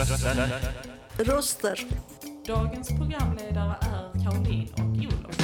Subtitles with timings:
[0.00, 1.80] Röster.
[2.46, 5.36] Dagens programledare är Caroline och Olof.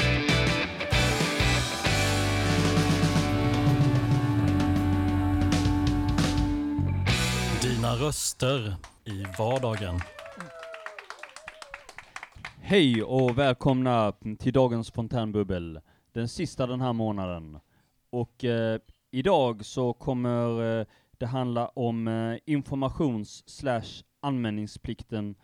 [7.62, 8.74] Dina röster
[9.05, 10.00] i vardagen.
[12.61, 15.80] Hej och välkomna till dagens fontänbubbel,
[16.12, 17.61] den sista den här månaden.
[18.11, 18.80] Och eh,
[19.11, 20.86] idag så kommer eh,
[21.19, 23.42] det handla om eh, informations
[24.27, 25.34] anmälningsplikten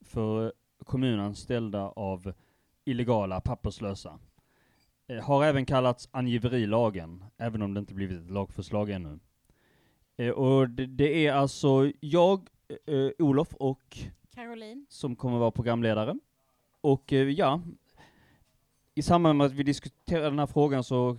[0.00, 0.52] för
[0.84, 2.32] kommunanställda av
[2.84, 4.18] illegala papperslösa.
[5.06, 9.18] Eh, har även kallats angiverilagen, även om det inte blivit ett lagförslag ännu.
[10.16, 12.48] Eh, och det, det är alltså jag,
[12.86, 13.98] eh, Olof och
[14.34, 14.86] Caroline.
[14.88, 16.18] som kommer vara programledare.
[16.80, 17.60] Och eh, ja,
[18.94, 21.18] i samband med att vi diskuterar den här frågan så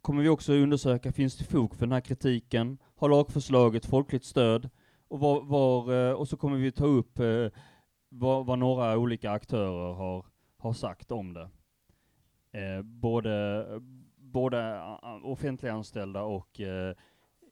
[0.00, 2.78] kommer vi också undersöka, finns det fog för den här kritiken?
[2.96, 4.70] Har lagförslaget folkligt stöd?
[5.14, 7.46] Och, var, var, eh, och så kommer vi ta upp eh,
[8.08, 10.26] vad, vad några olika aktörer har,
[10.56, 11.50] har sagt om det.
[12.60, 13.66] Eh, både,
[14.16, 14.82] både
[15.22, 16.94] offentliganställda och eh,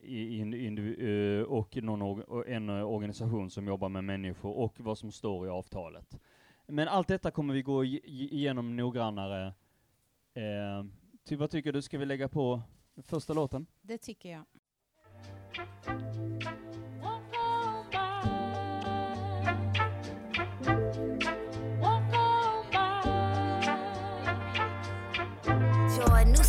[0.01, 4.97] in, in, eh, och någon or- en eh, organisation som jobbar med människor och vad
[4.97, 6.19] som står i avtalet.
[6.67, 9.47] Men allt detta kommer vi gå igenom noggrannare.
[10.33, 10.85] Eh,
[11.25, 12.61] ty, vad tycker du, ska vi lägga på
[13.03, 13.65] första låten?
[13.81, 14.43] Det tycker jag.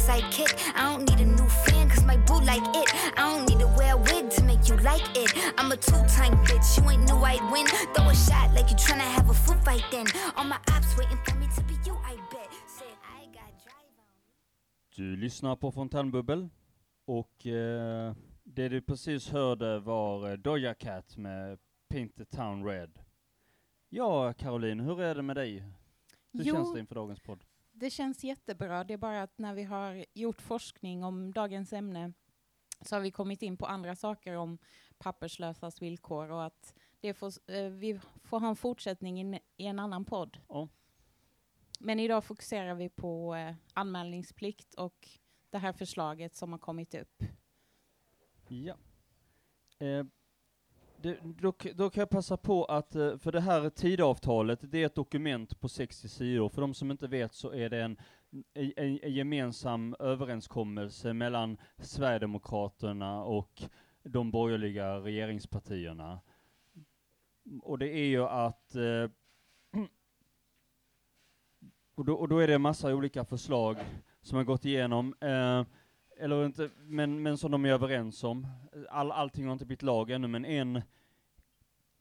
[0.07, 0.53] Sidekick.
[0.75, 2.89] I don't need a new fan, cause my boo like it.
[3.17, 5.31] I don't need to wear a wig to make you like it.
[5.59, 7.67] I'm a two-time bitch, you ain't knew I'd win.
[7.95, 10.07] Throw a shot like you tryna have a foot fight then.
[10.37, 12.49] All my ops waiting for me to be you, I bet.
[12.79, 14.07] Said I got drive on.
[14.97, 16.49] Du lyssnar på Fontänbubbel
[17.07, 18.13] och eh,
[18.45, 22.99] det du precis hörde var eh, Doja Cat med Paint the Town Red.
[23.89, 25.65] Ja, Caroline, hur är det med dig?
[26.33, 26.55] Hur Jo.
[26.55, 27.45] känns det inför dagens podd?
[27.77, 28.85] Det känns jättebra.
[28.85, 32.13] Det är bara att när vi har gjort forskning om dagens ämne
[32.81, 34.59] så har vi kommit in på andra saker om
[34.99, 39.67] papperslösas villkor och att det får, eh, vi får ha en fortsättning i, en- i
[39.67, 40.41] en annan podd.
[40.49, 40.69] Ja.
[41.81, 45.09] Men idag fokuserar vi på eh, anmälningsplikt och
[45.51, 47.23] det här förslaget som har kommit upp.
[48.49, 48.77] Ja.
[49.79, 50.05] Eh,
[51.05, 54.87] det, då, då kan jag passa på att, eh, för det här tidavtalet, det är
[54.87, 56.49] ett dokument på 60 sidor.
[56.49, 57.97] För de som inte vet så är det en,
[58.55, 63.63] en, en gemensam överenskommelse mellan Sverigedemokraterna och
[64.03, 66.21] de borgerliga regeringspartierna.
[67.63, 69.11] Och det är ju att eh,
[71.95, 73.77] och, då, och då är det en massa olika förslag
[74.23, 75.15] som har gått igenom.
[75.21, 75.65] Eh,
[76.17, 78.47] eller inte, men, men som de är överens om.
[78.91, 80.83] All, allting har inte blivit lag ännu, men en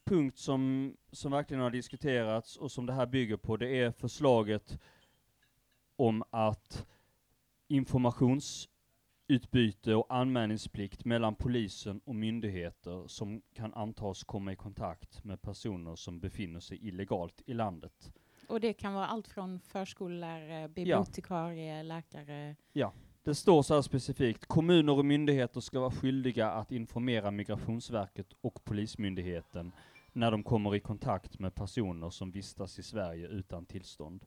[0.03, 4.79] punkt som, som verkligen har diskuterats och som det här bygger på, det är förslaget
[5.95, 6.87] om att
[7.67, 15.95] informationsutbyte och anmälningsplikt mellan polisen och myndigheter som kan antas komma i kontakt med personer
[15.95, 18.13] som befinner sig illegalt i landet.
[18.47, 22.55] Och det kan vara allt från förskollärare, bibliotekarie, läkare.
[23.25, 28.63] Det står så här specifikt, kommuner och myndigheter ska vara skyldiga att informera Migrationsverket och
[28.63, 29.71] Polismyndigheten
[30.13, 34.25] när de kommer i kontakt med personer som vistas i Sverige utan tillstånd.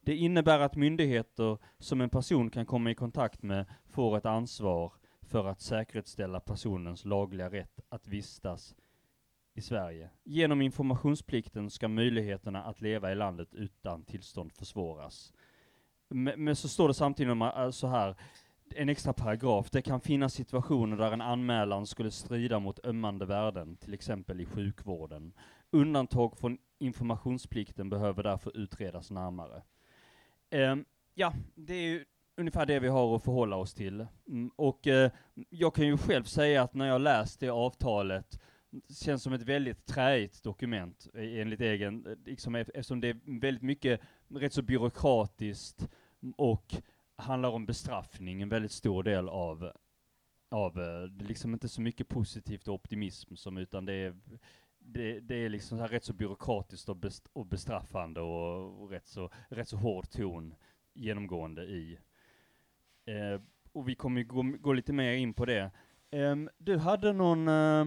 [0.00, 4.92] Det innebär att myndigheter som en person kan komma i kontakt med får ett ansvar
[5.22, 8.74] för att säkerställa personens lagliga rätt att vistas
[9.54, 10.10] i Sverige.
[10.24, 15.32] Genom informationsplikten ska möjligheterna att leva i landet utan tillstånd försvåras.
[16.10, 18.16] Men, men så står det samtidigt om, äh, så här,
[18.74, 19.70] en extra paragraf.
[19.70, 24.46] Det kan finnas situationer där en anmälan skulle strida mot ömmande värden, till exempel i
[24.46, 25.32] sjukvården.
[25.70, 29.62] Undantag från informationsplikten behöver därför utredas närmare.
[30.50, 30.84] Ehm,
[31.14, 32.04] ja, det är ju
[32.36, 34.06] ungefär det vi har att förhålla oss till.
[34.28, 35.10] Mm, och eh,
[35.50, 38.40] jag kan ju själv säga att när jag läst det avtalet,
[38.88, 43.62] känns som ett väldigt träigt dokument eh, enligt egen, eh, liksom, eftersom det är väldigt
[43.62, 45.88] mycket rätt så byråkratiskt
[46.36, 46.74] och
[47.16, 49.72] handlar om bestraffning, en väldigt stor del av,
[50.50, 54.16] av eh, det är liksom inte så mycket positivt och optimism som, utan det är,
[54.78, 58.90] det, det är liksom så här rätt så byråkratiskt och, best, och bestraffande och, och
[58.90, 60.54] rätt, så, rätt så hård ton
[60.94, 61.98] genomgående i.
[63.04, 63.40] Eh,
[63.72, 65.70] och vi kommer ju gå, gå lite mer in på det.
[66.10, 67.86] Eh, du hade någon, eh,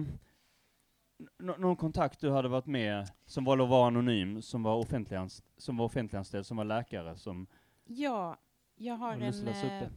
[1.38, 5.84] någon kontakt du hade varit med, som var, vara anonym, som var, offentliganställd, som var
[5.84, 7.46] offentliganställd, som var läkare, som
[7.84, 8.36] Ja,
[8.74, 9.88] jag har en, eh,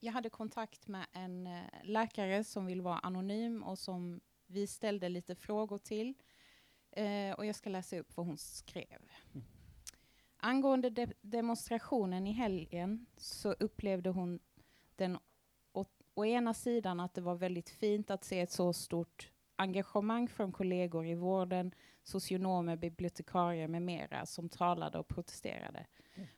[0.00, 5.08] jag hade kontakt med en eh, läkare som vill vara anonym och som vi ställde
[5.08, 6.14] lite frågor till.
[6.90, 8.98] Eh, och jag ska läsa upp vad hon skrev.
[9.32, 9.46] Mm.
[10.36, 14.40] Angående de demonstrationen i helgen så upplevde hon
[14.96, 15.18] den
[15.72, 15.84] å,
[16.14, 20.52] å ena sidan att det var väldigt fint att se ett så stort engagemang från
[20.52, 25.86] kollegor i vården, socionomer, bibliotekarier med mera som talade och protesterade.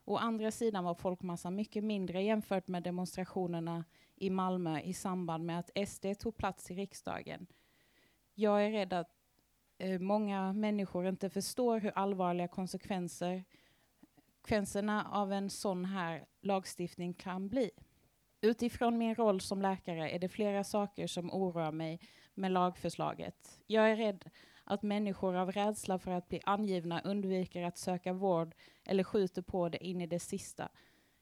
[0.04, 3.84] Å andra sidan var folkmassan mycket mindre jämfört med demonstrationerna
[4.16, 7.46] i Malmö i samband med att SD tog plats i riksdagen.
[8.34, 9.10] Jag är rädd att
[9.78, 13.44] eh, många människor inte förstår hur allvarliga konsekvenser
[14.42, 17.70] konsekvenserna av en sån här lagstiftning kan bli.
[18.40, 22.00] Utifrån min roll som läkare är det flera saker som oroar mig
[22.34, 23.60] med lagförslaget.
[23.66, 24.30] Jag är rädd
[24.64, 28.54] att människor av rädsla för att bli angivna undviker att söka vård
[28.84, 30.68] eller skjuter på det in i det sista.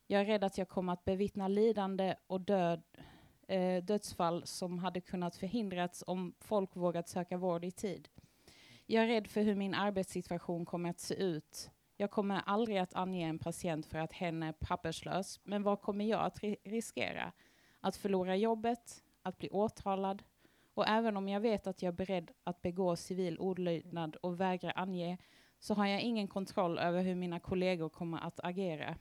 [0.07, 2.83] Jag är rädd att jag kommer att bevittna lidande och död,
[3.47, 8.09] eh, dödsfall som hade kunnat förhindrats om folk vågat söka vård i tid.
[8.85, 11.71] Jag är rädd för hur min arbetssituation kommer att se ut.
[11.97, 16.05] Jag kommer aldrig att ange en patient för att hen är papperslös, men vad kommer
[16.05, 17.31] jag att ri riskera?
[17.79, 20.23] Att förlora jobbet, att bli åtalad,
[20.81, 24.71] och även om jag vet att jag är beredd att begå civil olydnad och vägra
[24.71, 25.17] ange,
[25.59, 28.95] så har jag ingen kontroll över hur mina kollegor kommer att agera.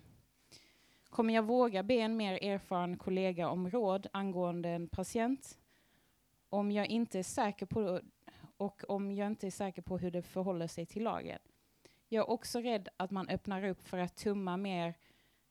[1.10, 5.58] Kommer jag våga be en mer erfaren kollega om råd angående en patient?
[6.48, 8.00] Om jag inte är säker på
[8.56, 11.38] och om jag inte är säker på hur det förhåller sig till lagen.
[12.08, 14.94] Jag är också rädd att man öppnar upp för att tumma mer,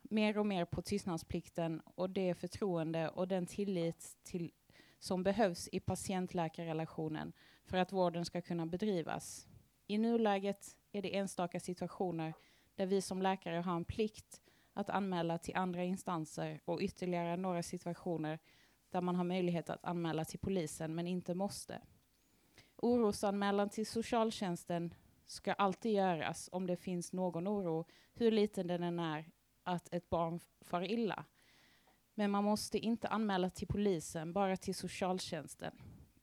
[0.01, 4.51] mer och mer på tystnadsplikten och det förtroende och den tillit till,
[4.99, 7.33] som behövs i patient-läkarrelationen
[7.65, 9.47] för att vården ska kunna bedrivas.
[9.87, 12.33] I nuläget är det enstaka situationer
[12.75, 14.41] där vi som läkare har en plikt
[14.73, 18.39] att anmäla till andra instanser och ytterligare några situationer
[18.89, 21.81] där man har möjlighet att anmäla till polisen men inte måste.
[22.75, 24.93] Orosanmälan till socialtjänsten
[25.25, 29.31] ska alltid göras om det finns någon oro, hur liten den än är,
[29.63, 31.25] att ett barn far illa.
[32.19, 35.71] Men man måste inte anmäla till polisen, bara till socialtjänsten.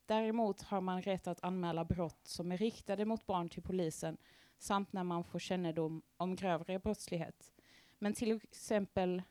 [0.06, 4.16] Däremot har man rätt att anmäla brott som är riktade mot barn till polisen
[4.58, 7.52] samt när man får kännedom om grövre brottslighet.
[7.98, 9.22] Men till exempel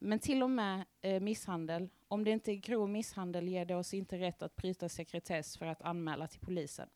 [0.00, 3.94] men till och med eh, misshandel, om det inte är grov misshandel ger det oss
[3.94, 6.88] inte rätt att bryta sekretess för att anmäla till polisen.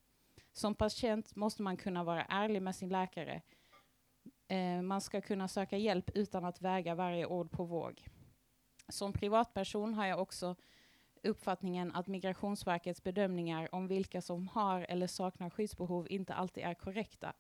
[0.52, 3.42] Som patient måste man kunna vara ärlig med sin läkare.
[4.48, 8.08] Eh, man ska kunna söka hjälp utan att väga varje ord på våg.
[8.88, 10.56] Som privatperson har jag också
[11.22, 17.32] uppfattningen att Migrationsverkets bedömningar om vilka som har eller saknar skyddsbehov inte alltid är korrekta.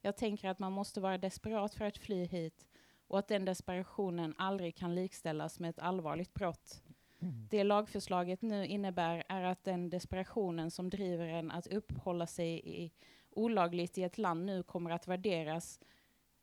[0.00, 2.66] Jag tänker att man måste vara desperat för att fly hit
[3.08, 6.82] och att den desperationen aldrig kan likställas med ett allvarligt brott.
[7.20, 7.48] Mm.
[7.50, 12.92] Det lagförslaget nu innebär är att den desperationen som driver en att uppehålla sig i,
[13.30, 15.80] olagligt i ett land nu kommer att värderas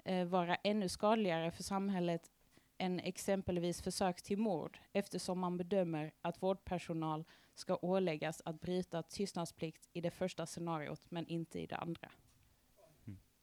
[0.05, 2.31] eh, vara ännu skadligare för samhället
[2.79, 7.23] än exempelvis försök till mord eftersom man bedömer att vårdpersonal
[7.55, 12.09] ska åläggas att bryta tystnadsplikt i det första scenariot men inte i det andra.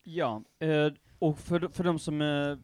[0.02, 2.58] Ja, eh, och för, för de som eh,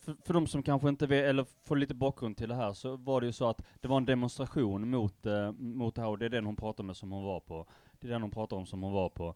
[0.00, 2.96] för, för de som kanske inte vet, eller får lite bakgrund till det här, så
[2.96, 6.18] var det ju så att det var en demonstration mot, eh, mot det här, och
[6.18, 7.66] det är den hon pratar med som hon var på.
[7.92, 9.34] Det är den hon pratar om som hon var på.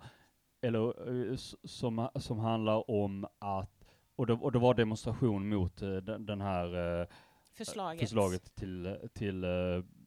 [0.60, 1.36] Eller
[1.66, 3.83] som, som handlar om att,
[4.16, 7.06] och det, och det var demonstration mot eh, den, den här eh,
[7.52, 8.00] förslaget.
[8.00, 9.50] förslaget till, till eh,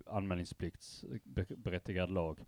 [0.06, 2.46] anmälningspliktsberättigad lag.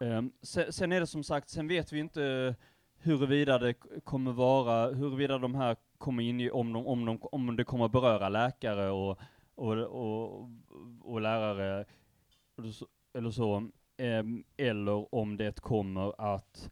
[0.00, 2.54] Um, sen, sen, är det som sagt, sen vet vi inte
[2.98, 3.74] huruvida det
[4.04, 7.88] kommer vara, huruvida de här kommer in i, om, de, om, de, om det kommer
[7.88, 9.18] beröra läkare och,
[9.54, 10.50] och, och,
[11.00, 11.84] och lärare
[13.14, 13.70] eller så,
[14.56, 16.70] eller om det kommer att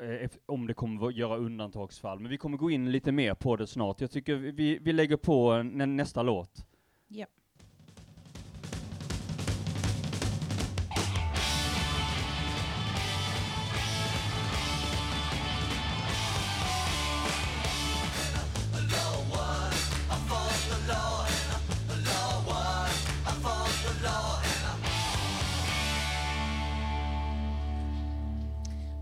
[0.00, 2.20] Eh, om det kommer att göra undantagsfall.
[2.20, 4.00] Men vi kommer gå in lite mer på det snart.
[4.00, 6.66] Jag tycker vi, vi lägger på eh, nästa låt.
[7.10, 7.28] Yep.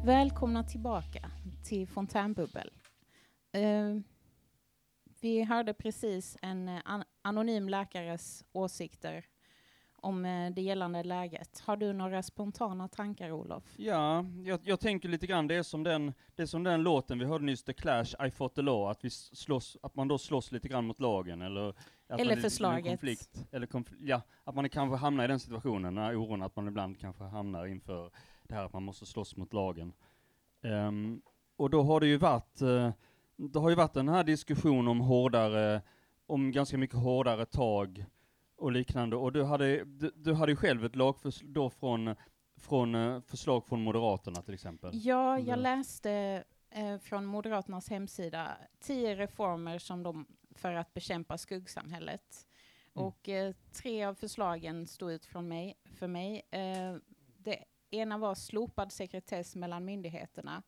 [0.08, 1.30] Välkomna tillbaka
[1.64, 2.70] till Fontänbubbel.
[3.56, 4.00] Uh,
[5.20, 9.24] vi hörde precis en an anonym läkares åsikter
[10.02, 11.60] om eh, det gällande läget.
[11.60, 13.64] Har du några spontana tankar, Olof?
[13.76, 17.18] Ja, jag, jag tänker lite grann, det är, som den, det är som den låten
[17.18, 20.18] vi hörde nyss, The Clash, I fought the law, att, vi slåss, att man då
[20.18, 21.74] slåss lite grann mot lagen, eller...
[22.08, 22.86] Att Eller förslaget.
[22.86, 26.56] Konflikt, eller konf, ja, att man kanske hamnar i den situationen, den här oron, att
[26.56, 28.10] man ibland kanske hamnar inför
[28.48, 29.92] det här att man måste slåss mot lagen.
[30.62, 31.22] Ehm,
[31.56, 32.90] och då har det ju varit, eh,
[33.36, 35.82] det har ju varit den här diskussionen om hårdare,
[36.26, 38.04] om ganska mycket hårdare tag
[38.56, 42.14] och liknande, och du hade, du, du hade ju själv ett lagförslag då från,
[42.56, 44.90] från eh, förslag från Moderaterna till exempel.
[44.94, 52.46] Ja, jag läste eh, från Moderaternas hemsida tio reformer som de för att bekämpa skuggsamhället.
[52.94, 53.06] Mm.
[53.06, 56.42] Och eh, tre av förslagen stod ut från mig, för mig.
[56.50, 56.96] Eh,
[57.38, 60.62] det ena var slopad sekretess mellan myndigheterna.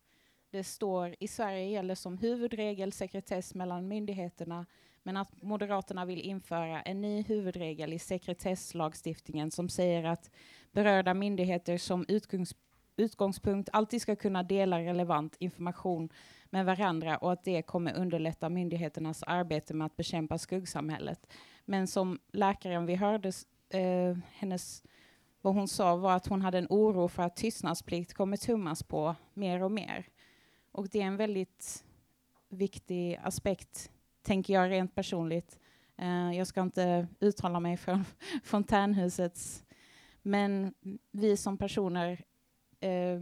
[0.51, 4.67] Det står i Sverige gäller som huvudregel sekretess mellan myndigheterna
[5.03, 10.31] men att Moderaterna vill införa en ny huvudregel i sekretesslagstiftningen som säger att
[10.73, 12.55] berörda myndigheter som utgångs
[12.97, 16.09] utgångspunkt alltid ska kunna dela relevant information
[16.51, 21.27] med varandra och att det kommer underlätta myndigheternas arbete med att bekämpa skuggsamhället.
[21.65, 23.33] Men som läkaren vi hörde,
[23.71, 24.83] eh, hennes,
[25.41, 29.15] vad hon sa var att hon hade en oro för att tystnadsplikt kommer tummas på
[29.35, 30.09] mer och mer.
[30.73, 31.85] Och det är en väldigt
[32.49, 33.91] viktig aspekt,
[34.23, 35.59] tänker jag rent personligt.
[35.97, 38.01] Eh, jag ska inte uttala mig för
[38.45, 39.65] fontänhusets,
[40.23, 40.75] men
[41.11, 42.25] vi som personer
[42.81, 43.21] eh,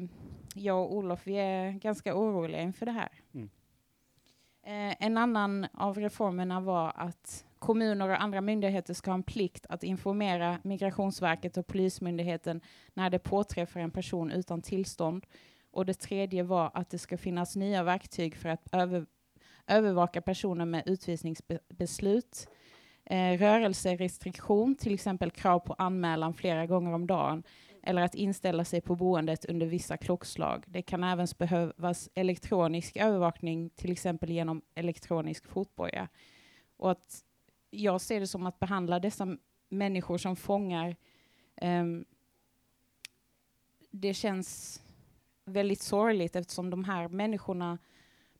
[0.55, 3.13] jag och Olof, vi är ganska oroliga inför det här.
[3.35, 3.51] Mm.
[4.63, 9.67] Eh, en annan av reformerna var att kommuner och andra myndigheter ska ha en plikt
[9.69, 12.61] att informera Migrationsverket och Polismyndigheten
[12.95, 15.27] när det påträffar en person utan tillstånd.
[15.71, 19.07] Och det tredje var att det ska finnas nya verktyg för att över,
[19.67, 22.49] övervaka personer med utvisningsbeslut.
[23.05, 27.43] Eh, rörelserestriktion, till exempel krav på anmälan flera gånger om dagen
[27.83, 30.65] eller att inställa sig på boendet under vissa klockslag.
[30.67, 36.09] Det kan även behövas elektronisk övervakning, till exempel genom elektronisk fotboja.
[36.77, 37.25] Och att
[37.71, 39.37] jag ser det som att behandla dessa
[39.69, 40.97] människor som fångar,
[41.63, 42.05] um,
[43.91, 44.83] det känns
[45.45, 47.79] väldigt sorgligt eftersom de här människorna,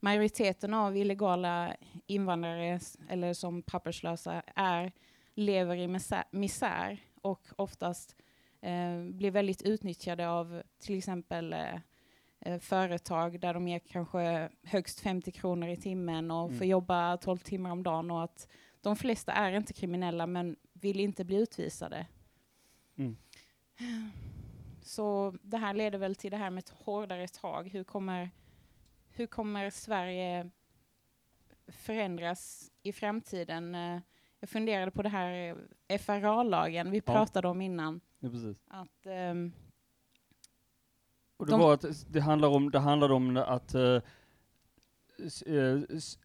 [0.00, 4.92] majoriteten av illegala invandrare eller som papperslösa är,
[5.35, 8.16] lever i misär, misär och oftast
[8.61, 11.75] eh, blir väldigt utnyttjade av till exempel eh,
[12.40, 16.58] eh, företag där de ger kanske högst 50 kronor i timmen och Mm.
[16.58, 18.49] får jobba 12 timmar om dagen och att
[18.80, 22.06] de flesta är inte kriminella men vill inte bli utvisade.
[22.97, 23.16] Mm.
[24.82, 27.68] Så det här leder väl till det här med ett hårdare tag.
[27.68, 28.30] Hur kommer,
[29.08, 30.50] hur kommer Sverige
[31.66, 33.75] förändras i framtiden?
[33.75, 34.00] Eh,
[34.40, 35.56] Jag funderade på det här
[35.99, 37.12] FRA-lagen vi Ja.
[37.12, 38.00] pratade om innan.
[38.18, 38.28] Ja.
[38.66, 39.52] Att, ehm,
[41.37, 43.75] Och det De- var att det handlar om, det handlar om att,
[45.18, 46.18] s-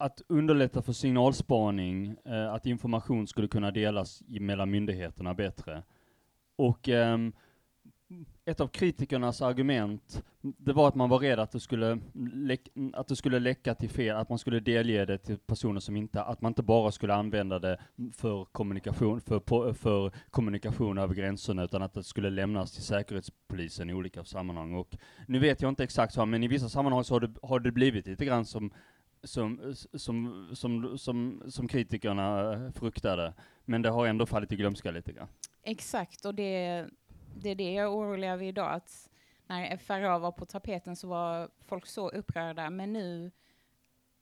[0.00, 5.82] att underlätta för signalspaning, eh, att information skulle kunna delas i- mellan myndigheterna bättre.
[6.56, 7.18] Och eh,
[8.44, 11.98] ett av kritikernas argument, det var att man var rädd att det skulle,
[12.92, 16.22] att det skulle läcka till fel, att man skulle delge det till personer som inte,
[16.22, 17.80] att man inte bara skulle använda det
[18.12, 23.94] för kommunikation, för, för kommunikation över gränserna, utan att det skulle lämnas till säkerhetspolisen i
[23.94, 24.74] olika sammanhang.
[24.74, 27.60] Och nu vet jag inte exakt så, men i vissa sammanhang så har det, har
[27.60, 28.70] det blivit lite grann som
[29.22, 33.34] som, som, som, som, som kritikerna eh, fruktade.
[33.64, 35.28] Men det har ändå fallit i glömska lite grann.
[35.62, 36.86] exakt, och det,
[37.36, 38.72] det är det jag är orolig över idag.
[38.72, 39.10] Att
[39.46, 43.30] när FRA var på tapeten så var folk så upprörda, men nu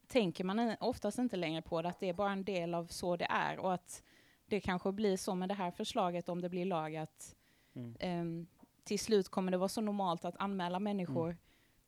[0.07, 3.17] tänker man oftast inte längre på det, att det är bara en del av så
[3.17, 4.03] det är och att
[4.47, 7.35] det kanske blir så med det här förslaget om det blir lag att
[7.75, 7.97] Mm.
[8.01, 8.47] ehm,
[8.85, 11.37] till slut kommer det vara så normalt att anmäla människor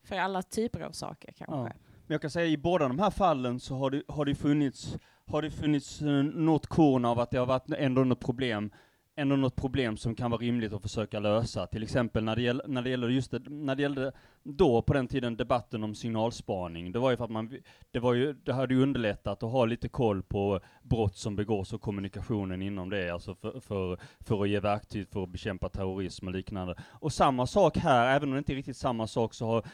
[0.02, 1.56] för alla typer av saker kanske.
[1.56, 1.89] Ja.
[2.10, 4.96] Men jag kan säga i båda de här fallen så har det, har det funnits,
[5.26, 8.70] har det funnits eh, något korn av att det har varit ändå något problem,
[9.16, 11.66] ändå något problem som kan vara rimligt att försöka lösa.
[11.66, 14.12] Till exempel när det gäll, när det gäller just det, när det gällde
[14.42, 16.92] då på den tiden debatten om signalspaning.
[16.92, 17.58] Det var ju för att man,
[17.90, 21.72] det var ju, det hade ju underlättat att ha lite koll på brott som begås
[21.72, 26.26] och kommunikationen inom det, alltså för, för, för att ge verktyg för att bekämpa terrorism
[26.26, 26.74] och liknande.
[26.88, 29.64] Och samma sak här, även om det inte är riktigt samma sak, så har,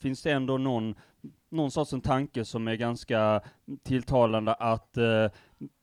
[0.00, 0.94] finns det ändå någon
[1.56, 3.40] någon sorts en tanke som är ganska
[3.82, 5.26] tilltalande att eh,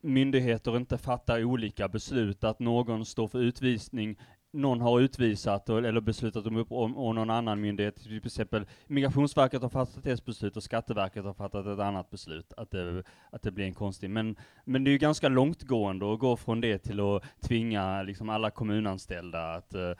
[0.01, 4.17] myndigheter inte fattar olika beslut, att någon står för utvisning
[4.53, 9.61] någon har utvisat och, eller beslutat om om, om, någon annan myndighet, till exempel Migrationsverket
[9.61, 13.51] har fattat ett beslut och Skatteverket har fattat ett annat beslut, att det, att det
[13.51, 14.09] blir en konstig.
[14.09, 18.29] Men, men det är ju ganska långtgående att gå från det till att tvinga liksom
[18.29, 19.91] alla kommunanställda att uh,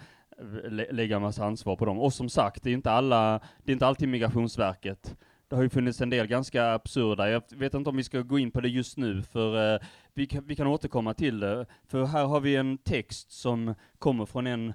[0.70, 2.00] lä lägga massa ansvar på dem.
[2.00, 5.16] Och som sagt, det är inte alla, det är inte alltid Migrationsverket
[5.48, 8.40] det har ju funnits en del ganska absurda, jag vet inte om vi ska gå
[8.40, 9.80] in på det just nu, för eh,
[10.14, 11.66] vi, kan, vi kan återkomma till det.
[11.88, 14.74] För här har vi en text som kommer från en,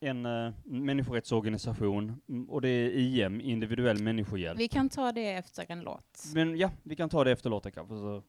[0.00, 4.60] en uh, människorättsorganisation, mm, och det är IM, individuell människohjälp.
[4.60, 6.24] Vi kan ta det efter en låt.
[6.34, 7.94] Men ja, vi kan ta det efter låten kanske.
[7.94, 8.22] Så.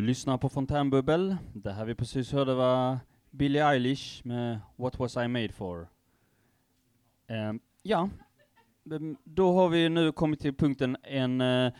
[0.00, 1.36] Du lyssnar på Fontänbubbel.
[1.52, 2.98] Det här vi precis hörde var
[3.30, 5.88] Billie Eilish med What was I made for?
[7.30, 8.08] Uh, ja,
[8.92, 11.72] ehm, då har vi nu kommit till punkten en, uh,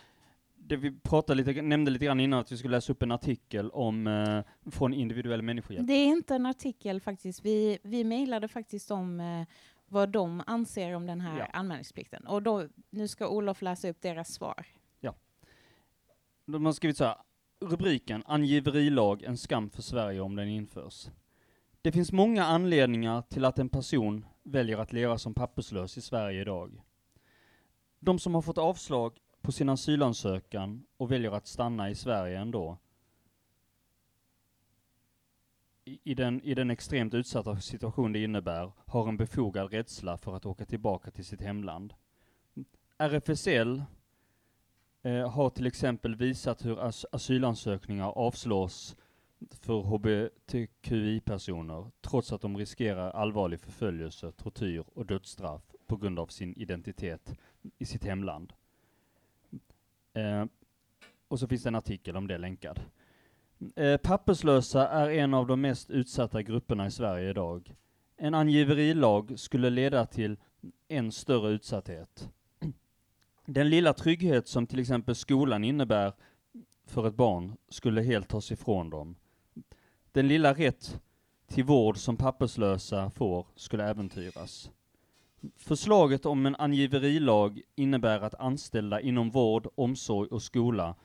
[0.55, 3.69] det vi pratade lite, nämnde lite grann innan att vi skulle läsa upp en artikel
[3.69, 5.87] om, uh, från individuell människohjälp.
[5.87, 9.45] Det är inte en artikel faktiskt, vi, vi mejlade faktiskt om uh,
[9.87, 11.45] vad de anser om den här ja.
[11.45, 12.27] anmälningsplikten.
[12.27, 14.65] Och då, nu ska Olof läsa upp deras svar.
[14.99, 15.15] Ja.
[16.45, 17.15] De har skrivit så här,
[17.63, 21.09] Rubriken Angiverilag, en skam för Sverige om den införs.
[21.81, 26.41] Det finns många anledningar till att en person väljer att leva som papperslös i Sverige
[26.41, 26.81] idag.
[27.99, 32.77] De som har fått avslag på sin asylansökan och väljer att stanna i Sverige ändå.
[35.83, 40.45] I den, I den extremt utsatta situation det innebär har en befogad rädsla för att
[40.45, 41.93] åka tillbaka till sitt hemland.
[42.97, 43.83] RFSL
[45.03, 48.95] eh, har till exempel visat hur as asylansökningar avslås
[49.49, 56.53] för hbtqi-personer, trots att de riskerar allvarlig förföljelse, tortyr och dödsstraff på grund av sin
[56.53, 57.39] identitet
[57.77, 58.53] i sitt hemland.
[60.13, 60.45] Eh,
[61.27, 62.79] och så finns det en artikel om det länkad.
[63.75, 67.75] Eh, papperslösa är en av de mest utsatta grupperna i Sverige idag.
[68.17, 70.37] En angiverilag skulle leda till
[70.87, 72.31] en större utsatthet.
[73.53, 76.13] Den lilla trygghet som till exempel skolan innebär
[76.85, 79.15] för ett barn skulle helt tas ifrån dem.
[80.11, 81.01] Den lilla rätt
[81.47, 84.71] till vård som papperslösa får skulle äventyras.
[85.55, 90.95] Förslaget om en angiverilag innebär att anställda inom vård, omsorg och skola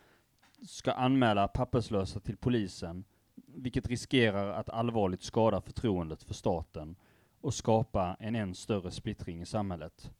[0.66, 3.04] ska anmäla papperslösa till polisen,
[3.46, 6.96] vilket riskerar att allvarligt skada förtroendet för staten
[7.40, 10.11] och skapa en än större splittring i samhället.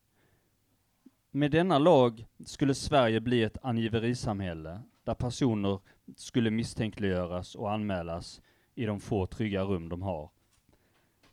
[1.31, 5.81] Med denna lag skulle Sverige bli ett angiverisamhälle, där personer
[6.17, 8.41] skulle misstänkliggöras och anmälas
[8.75, 10.31] i de få trygga rum de har.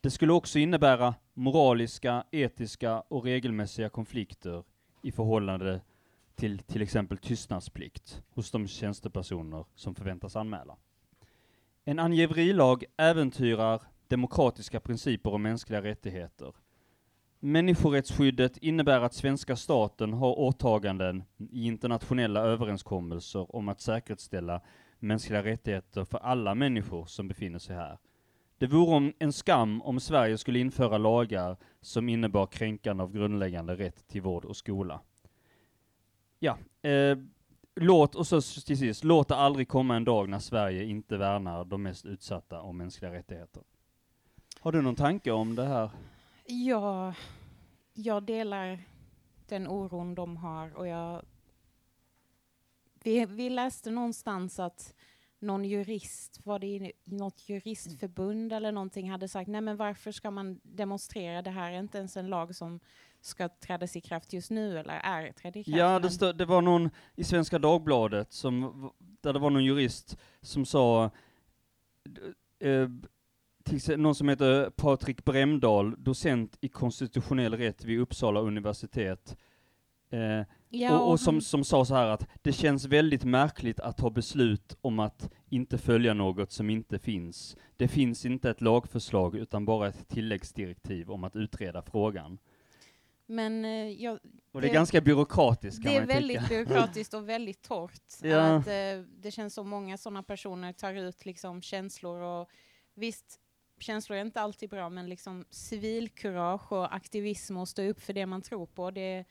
[0.00, 4.64] Det skulle också innebära moraliska, etiska och regelmässiga konflikter
[5.02, 5.80] i förhållande
[6.34, 10.76] till till exempel tystnadsplikt hos de tjänstepersoner som förväntas anmäla.
[11.84, 16.52] En angiverilag äventyrar demokratiska principer och mänskliga rättigheter
[17.44, 24.60] Människorättsskyddet innebär att svenska staten har åtaganden i internationella överenskommelser om att säkerställa
[24.98, 27.98] mänskliga rättigheter för alla människor som befinner sig här.
[28.58, 34.08] Det vore en skam om Sverige skulle införa lagar som innebar kränkande av grundläggande rätt
[34.08, 35.00] till vård och skola.
[36.38, 37.18] Ja, eh,
[37.76, 41.64] låt, och så till sist, låt det aldrig komma en dag när Sverige inte värnar
[41.64, 43.62] de mest utsatta om mänskliga rättigheter.
[44.60, 45.90] Har du någon tanke om det här?
[46.46, 47.14] Ja,
[47.92, 48.84] jag delar
[49.48, 51.22] den oron de har och jag...
[53.02, 54.94] Vi, vi läste någonstans att
[55.38, 60.30] någon jurist, var det i något juristförbund eller någonting, hade sagt nej men varför ska
[60.30, 61.42] man demonstrera?
[61.42, 62.80] Det här är inte ens en lag som
[63.20, 65.78] ska trädas i kraft just nu eller är trädd i kraft.
[65.78, 70.18] Ja, det, stod, det var någon i Svenska Dagbladet som, där det var någon jurist
[70.40, 71.10] som sa
[72.58, 72.88] eh,
[73.64, 79.36] till någon som heter Patrik Bremdahl, docent i konstitutionell rätt vid Uppsala universitet.
[80.10, 84.00] Eh, ja, och, och som, som sa så här att det känns väldigt märkligt att
[84.00, 87.56] ha beslut om att inte följa något som inte finns.
[87.76, 92.38] Det finns inte ett lagförslag utan bara ett tilläggsdirektiv om att utreda frågan.
[93.26, 94.18] Men eh, jag,
[94.52, 96.54] och det är ganska byråkratiskt kan Det är väldigt tycka.
[96.54, 98.02] byråkratiskt och väldigt torrt.
[98.22, 98.56] ja.
[98.56, 102.50] Att, eh, det känns som många sådana personer tar ut liksom känslor och
[102.94, 103.40] visst,
[103.78, 108.26] känslor är inte alltid bra, men liksom civilkurage och aktivism och stå upp för det
[108.26, 109.24] man tror på, det,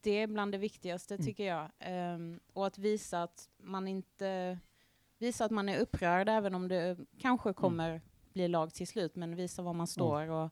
[0.00, 1.26] det är bland det viktigaste Mm.
[1.26, 1.70] tycker jag.
[1.78, 4.58] Ehm, och att visa att man inte
[5.18, 8.00] visa att man är upprörd även om det kanske kommer
[8.32, 10.28] bli lag till slut, men visa var man står.
[10.30, 10.50] Och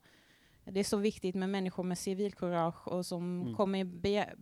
[0.64, 3.54] det är så viktigt med människor med civilkurage och som Mm.
[3.54, 4.34] kommer be,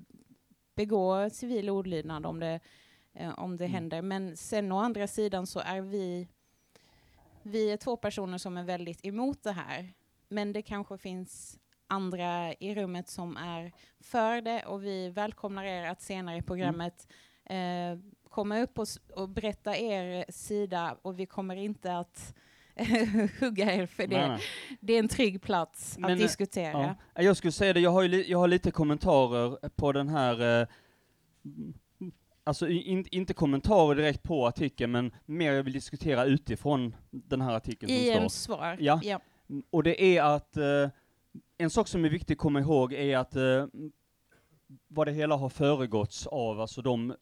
[0.74, 2.60] begå civil olydnad om det,
[3.14, 3.74] eh, om det Mm.
[3.74, 4.02] händer.
[4.02, 6.28] Men sen å andra sidan så är vi,
[7.42, 9.92] vi är två personer som är väldigt emot det här.
[10.28, 15.84] Men det kanske finns andra i rummet som är för det och vi välkomnar er
[15.88, 17.08] att senare i programmet
[17.44, 17.98] eh,
[18.30, 22.34] komma upp och, och berätta er sida och vi kommer inte att
[23.40, 24.18] hugga er för det.
[24.18, 24.40] Nej, nej.
[24.80, 26.96] Det är en trygg plats Men, att eh, diskutera.
[27.14, 27.22] Ja.
[27.22, 30.66] Jag skulle säga det, jag har, li- jag har lite kommentarer på den här, eh,
[32.44, 37.40] alltså i- in, inte kommentarer direkt på artikeln, men mer jag vill diskutera utifrån den
[37.40, 38.28] här artikeln som står.
[38.28, 38.76] Svar.
[38.80, 39.00] Ja.
[39.02, 39.20] ja.
[39.70, 40.88] Och det är att, eh,
[41.58, 43.66] en sak som är viktig att komma ihåg är att eh,
[44.88, 47.14] vad det hela har föregåtts av, alltså de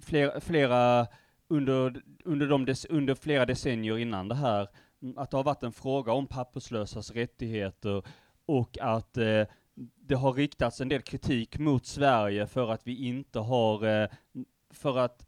[0.00, 1.06] flera, flera
[1.48, 4.68] under, under, de dec- under flera decennier innan det här,
[5.16, 8.02] att det har varit en fråga om papperslösas rättigheter
[8.46, 9.42] och att eh,
[9.74, 14.08] det har riktats en del kritik mot Sverige för att vi inte har, eh,
[14.70, 15.26] för att,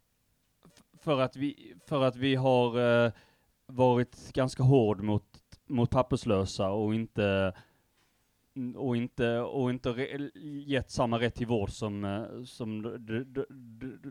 [0.97, 3.11] för att vi, för att vi har eh,
[3.65, 5.25] varit ganska hård mot,
[5.65, 7.53] mot papperslösa och inte
[8.75, 9.89] och inte, och inte
[10.65, 12.97] gett samma rätt till vård som, eh, som,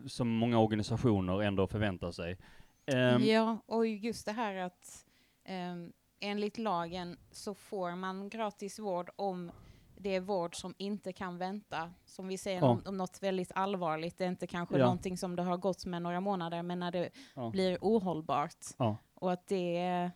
[0.07, 2.37] som många organisationer ändå förväntar sig.
[2.85, 3.23] Ehm.
[3.23, 5.05] Ja, och just det här att
[5.49, 9.51] um, enligt lagen så får man gratis vård om
[9.99, 11.91] det är vård som inte kan vänta.
[12.05, 12.65] Som vi säger Ja.
[12.67, 14.17] om, om något väldigt allvarligt.
[14.17, 14.83] Det är inte kanske Ja.
[14.85, 17.49] någonting som det har gått med några månader, men när det Ja.
[17.49, 18.55] blir ohållbart.
[18.77, 18.97] Ja.
[19.13, 20.11] Och att det är,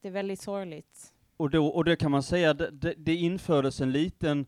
[0.00, 1.12] det är väldigt sorgligt.
[1.36, 4.46] Och, då, och det kan man säga, det, det, det infördes en liten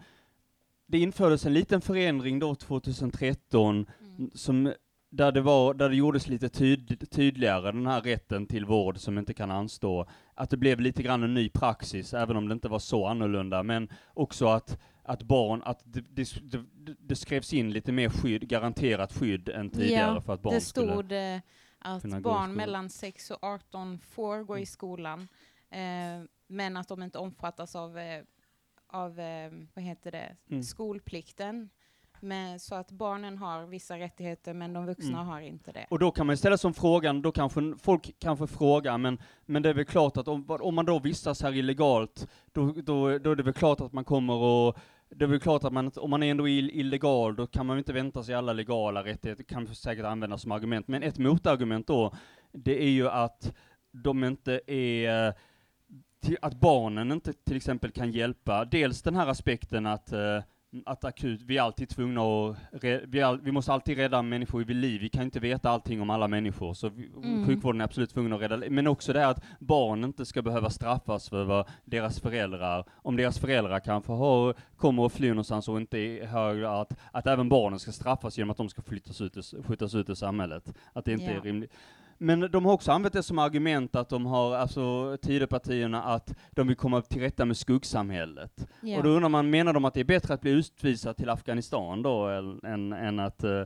[0.87, 3.87] det infördes en liten förändring då 2013
[4.35, 4.73] som,
[5.11, 9.19] där, det var, där det gjordes lite tyd, tydligare, den här rätten till vård som
[9.19, 10.07] inte kan anstå.
[10.35, 13.63] Att det blev lite grann en ny praxis, även om det inte var så annorlunda,
[13.63, 16.29] men också att, att barn, att det, det,
[16.99, 20.61] det, skrevs in lite mer skydd, garanterat skydd än tidigare Ja, för att barn det
[20.61, 20.93] skulle...
[20.93, 21.41] stod eh,
[21.79, 24.67] att barn mellan 6 och 18 får gå i Mm.
[24.67, 25.29] skolan,
[25.71, 28.23] eh, men att de inte omfattas av, eh,
[28.87, 30.63] av eh, vad heter det, Mm.
[30.63, 31.71] skolplikten.
[32.21, 35.27] Men, så att barnen har vissa rättigheter, men de vuxna Mm.
[35.27, 35.87] har inte det.
[35.91, 39.69] Och då kan man ställa som frågan, då kanske folk kanske frågar, men, men det
[39.69, 43.37] är väl klart att om, om man då vistas här illegalt, då, då, då är
[43.37, 44.79] det väl klart att man kommer och
[45.11, 47.79] det är väl klart att man, om man är ändå ill- illegal, då kan man
[47.79, 50.89] inte vänta sig alla legala rättigheter, kan säkert användas som argument.
[50.89, 52.15] Men ett motargument då,
[52.53, 53.53] det är ju att
[53.93, 55.35] de inte är,
[56.41, 60.43] att barnen inte till exempel kan hjälpa, dels den här aspekten att eh,
[60.87, 64.65] att akut, vi är alltid tvungna att, re, vi, all, vi måste alltid rädda människor
[64.65, 67.47] vid liv, vi kan inte veta allting om alla människor, så vi, Mm.
[67.47, 68.57] sjukvården är absolut tvungen att rädda.
[68.71, 73.17] Men också det här att barn inte ska behöva straffas för vad deras föräldrar, om
[73.17, 77.49] deras föräldrar kanske har, kommer och flyr någonstans och inte är högre, att, att även
[77.49, 80.75] barnen ska straffas genom att de ska flyttas ut, skjutas ut ur samhället.
[80.93, 81.31] Att det inte Ja.
[81.31, 81.73] är rimligt.
[82.19, 86.67] Men de har också använt det som argument att de har, alltså Tidöpartierna, att de
[86.67, 88.69] vill komma till rätta med skuggsamhället.
[88.81, 88.97] Ja.
[88.97, 92.03] Och då undrar man, menar de att det är bättre att bli utvisad till Afghanistan
[92.03, 92.27] då,
[92.65, 93.63] än, än, att, eh,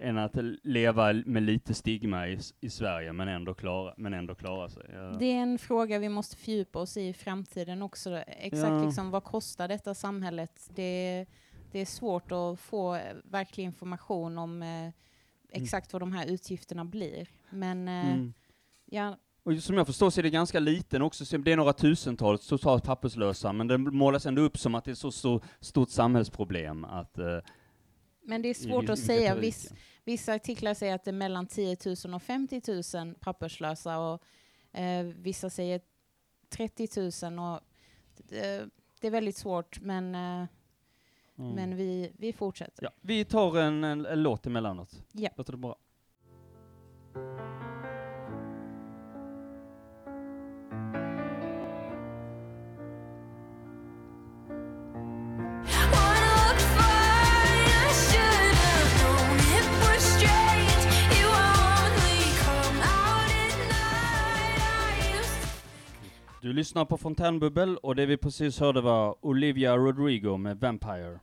[0.00, 4.68] än att leva med lite stigma i, i Sverige, men ändå klara, men ändå klara
[4.68, 4.84] sig?
[4.92, 5.00] Ja.
[5.18, 8.16] Det är en fråga vi måste fördjupa oss i i framtiden också.
[8.26, 8.84] Exakt Ja.
[8.84, 10.70] liksom, vad kostar detta samhället?
[10.74, 11.26] Det,
[11.72, 14.92] det är svårt att få eh, verklig information om eh,
[15.52, 17.28] exakt vad de här utgifterna blir.
[17.50, 18.32] Men eh, Mm.
[18.84, 21.72] ja, Och som jag förstår så är det ganska liten också, så det är några
[21.72, 25.90] tusentals totalt papperslösa, men det målas ändå upp som att det är så, så stort
[25.90, 27.18] samhällsproblem att...
[27.18, 27.38] eh,
[28.22, 29.34] men det är svårt i- att i säga.
[29.34, 29.72] Viss,
[30.04, 32.62] vissa artiklar säger att det är mellan 10 000 och 50
[33.04, 34.22] 000 papperslösa och
[34.78, 35.80] eh, vissa säger
[36.48, 36.88] 30
[37.30, 37.38] 000.
[37.38, 37.54] Och,
[38.36, 38.66] eh,
[39.00, 40.46] det är väldigt svårt, men, eh,
[41.40, 41.54] Mm.
[41.54, 42.84] men vi, vi fortsätter.
[42.84, 45.02] Ja, vi tar en, en, en låt emellanåt.
[45.12, 45.30] Ja.
[45.36, 45.76] Låter det bra?
[66.42, 71.20] Du lyssnar på Fontänbubbel och det vi precis hörde var Olivia Rodrigo med Vampire.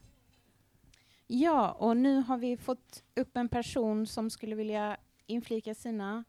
[1.29, 6.23] Ja, och nu har vi fått upp en person som skulle vilja inflika sina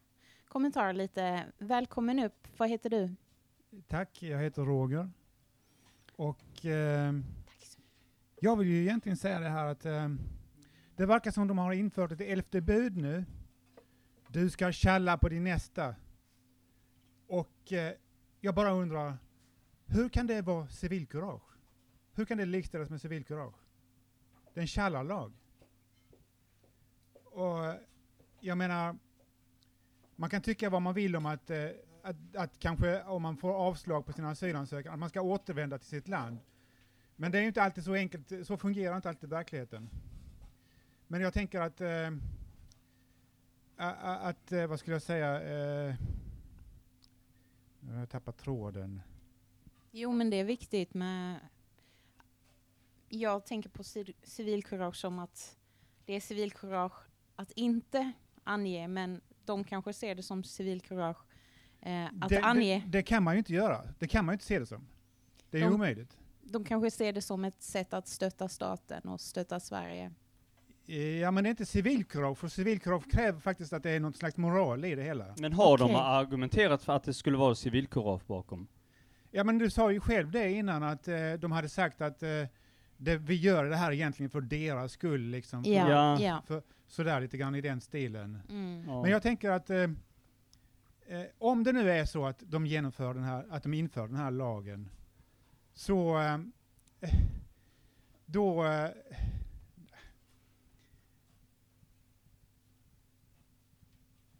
[0.49, 1.45] kommentarer lite.
[1.59, 2.49] Välkommen upp.
[2.57, 3.15] Vad heter du?
[3.89, 5.11] tack, jag heter Roger.
[6.17, 7.13] Och eh,
[8.41, 10.09] jag vill ju egentligen säga det här att eh,
[10.97, 13.25] det verkar som de har infört ett elfte bud nu.
[14.29, 15.95] Du ska tjalla på din nästa.
[17.27, 17.93] Och eh,
[18.41, 19.19] jag bara undrar,
[19.87, 21.57] hur kan det vara civilkurage?
[22.15, 23.68] Hur kan det likställas med civilkurage?
[24.59, 25.33] Det är en tjallarlag.
[27.25, 27.75] Och
[28.41, 28.97] jag menar,
[30.17, 31.69] man kan tycka vad man vill om att, eh,
[32.03, 35.89] att, att kanske om man får avslag på sin asylansökan, att man ska återvända till
[35.89, 36.39] sitt land.
[37.17, 39.91] Men det är ju inte alltid så enkelt, så fungerar inte alltid verkligheten.
[41.07, 42.11] Men jag tänker att, eh,
[43.77, 45.95] att eh, vad skulle jag säga, eh,
[47.81, 49.03] jag har tappat tråden.
[49.91, 51.39] Jo, men det är viktigt med...
[53.09, 55.57] Jag tänker på ci- civilkurage som att
[56.05, 56.93] det är civilkurage
[57.37, 58.13] att inte
[58.45, 61.17] ange, men de kanske ser det som civilkurage
[61.81, 62.83] eh, att det, ange.
[62.87, 64.87] det, det kan man ju inte göra, det kan man ju inte se det som.
[65.51, 66.17] Det är ju De- omöjligt.
[66.43, 70.13] De kanske ser det som ett sätt att stötta staten och stötta Sverige.
[70.87, 74.17] Eh, Ja men det är inte civilkurage, för civilkurage kräver faktiskt att det är något
[74.17, 75.35] slags moral i det hela.
[75.39, 75.97] Men har de Okej.
[75.97, 78.67] argumenterat för att det skulle vara civilkurage bakom?
[79.31, 82.29] Ja men du sa ju själv det innan att eh, de hade sagt att eh,
[82.99, 85.65] det, vi gör det här egentligen för deras skull liksom.
[85.65, 86.43] För, Ja, Ja.
[86.47, 88.39] För, sådär lite grann i den stilen.
[88.51, 88.85] Mm.
[88.87, 89.03] Ja.
[89.03, 89.83] Men jag tänker att eh,
[91.07, 94.17] eh, om det nu är så att de genomför den här, att de inför den
[94.17, 94.89] här lagen,
[95.75, 96.35] så eh,
[97.01, 97.11] eh,
[98.27, 98.91] då eh,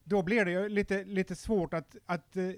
[0.05, 2.51] då blir det ju lite, lite svårt att, att eh,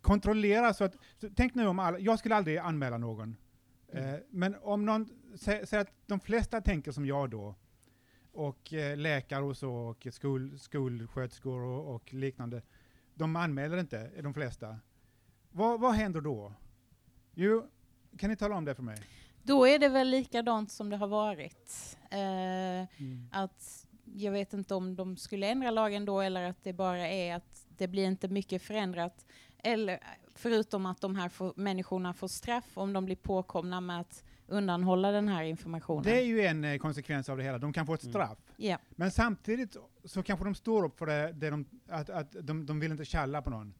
[0.00, 0.74] kontrollera.
[0.74, 3.36] Så att, så tänk nu om alla, jag skulle aldrig anmäla någon.
[3.96, 7.54] Eh, men om någon sä- säger att de flesta tänker som jag då,
[8.32, 12.62] och eh, läkare och så, och skol, skolsköterskor och, och liknande,
[13.14, 14.78] de anmäler inte, de flesta.
[15.50, 16.52] Vad, vad händer då?
[17.34, 17.66] Jo,
[18.18, 18.96] kan ni tala om det för mig?
[19.42, 21.96] Då är det väl likadant som det har varit.
[22.10, 23.28] Eh, Mm.
[23.32, 27.34] att jag vet inte om de skulle ändra lagen då eller att det bara är
[27.34, 29.26] att det blir inte mycket förändrat.
[29.58, 30.00] Eller
[30.34, 35.10] förutom att de här får, människorna får straff om de blir påkomna med att undanhålla
[35.10, 36.02] den här informationen.
[36.02, 38.12] Det är ju en eh, konsekvens av det hela, de kan få ett Mm.
[38.12, 38.38] straff.
[38.56, 38.78] Ja.
[38.90, 42.80] Men samtidigt så kanske de står upp för det, det de, att, att de, de
[42.80, 43.74] vill inte tjalla på någon.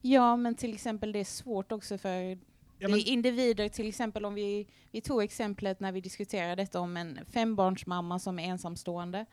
[0.00, 2.38] ja, men till exempel det är svårt också för
[2.78, 6.80] Ja, det är individer, till exempel om vi, vi tog exemplet när vi diskuterade detta
[6.80, 9.26] om en fembarnsmamma som är ensamstående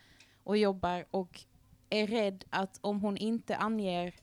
[0.44, 1.42] och jobbar och
[1.90, 4.14] är rädd att om hon inte anger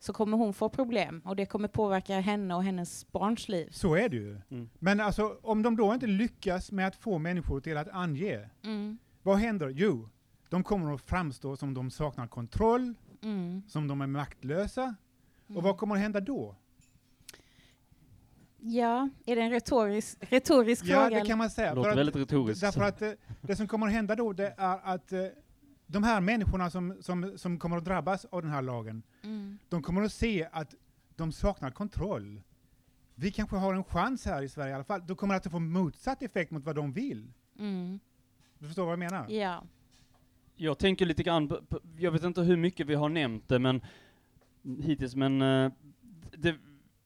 [0.00, 3.68] så kommer hon få problem och det kommer påverka henne och hennes barns liv.
[3.72, 4.40] så är det ju.
[4.50, 4.70] Mm.
[4.78, 8.98] Men alltså, om de då inte lyckas med att få människor till att ange, Mm.
[9.22, 9.68] vad händer?
[9.68, 10.08] Jo,
[10.48, 13.62] de kommer att framstå som de saknar kontroll, Mm.
[13.68, 14.94] som de är maktlösa.
[15.46, 15.62] Och Mm.
[15.64, 16.56] vad kommer att hända då?
[18.60, 21.20] Ja, är det en retorisk, retorisk Ja, fråga?
[21.20, 21.74] det kan man säga.
[21.74, 22.60] Låter att, väldigt retoriskt.
[22.60, 25.20] därför att eh, det som kommer att hända då, det är att eh,
[25.90, 29.58] de här människorna som, som, som kommer att drabbas av den här lagen, Mm.
[29.68, 30.74] de kommer att se att
[31.16, 32.42] de saknar kontroll.
[33.14, 35.02] Vi kanske har en chans här i Sverige i alla fall.
[35.06, 37.32] Då kommer det att få motsatt effekt mot vad de vill.
[37.58, 38.00] Mm.
[38.58, 39.30] Du förstår vad jag menar?
[39.30, 39.64] Ja.
[40.56, 41.66] Jag tänker lite grann,
[41.98, 43.80] jag vet inte hur mycket vi har nämnt det men
[44.82, 45.72] hittills, men eh,
[46.38, 46.56] det,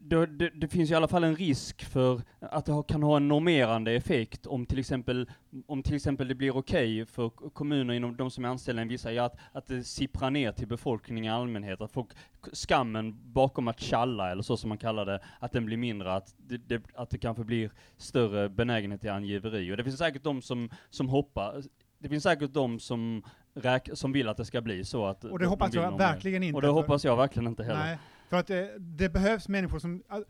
[0.05, 3.29] det, det, det finns i alla fall en risk för att det kan ha en
[3.29, 5.31] normerande effekt om till exempel,
[5.67, 8.85] om till exempel det blir okej för k- kommuner inom de som är anställda i
[8.89, 12.09] vissa, ja, att, att det sipprar ner till befolkningen i allmänhet, att folk,
[12.53, 16.35] skammen bakom att tjalla, eller så som man kallar det, att den blir mindre, att
[16.39, 19.73] det, det, att det kanske blir större benägenhet till angiveri.
[19.73, 21.63] Och det finns säkert de som, som hoppar,
[21.99, 23.23] det finns säkert de som,
[23.55, 26.43] räk, som vill att det ska bli så att Och det de hoppas jag verkligen
[26.43, 26.57] inte.
[26.57, 27.79] Och det för- hoppas jag verkligen inte heller.
[27.85, 27.99] Nej,
[28.33, 30.03] för att eh, det behövs människor som...
[30.09, 30.25] all-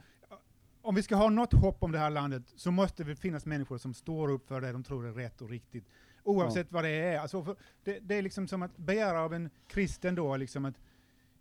[0.80, 3.78] om vi ska ha något hopp om det här landet så måste det finnas människor
[3.78, 5.84] som står upp för det de tror är rätt och riktigt.
[6.24, 7.18] Oavsett vad det är.
[7.18, 10.74] Alltså, för det, det är liksom som att begära av en kristen då, liksom att